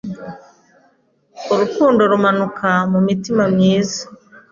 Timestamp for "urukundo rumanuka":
1.53-2.69